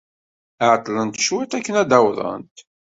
Ɛeḍḍlent 0.69 1.21
cwiṭ 1.25 1.51
akken 1.57 1.75
ad 1.81 1.87
d-awḍent. 1.89 2.55